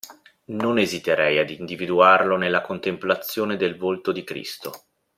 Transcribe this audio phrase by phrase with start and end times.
[0.45, 4.85] Non esiterei ad individuarlo nella contemplazione del volto di Cristo.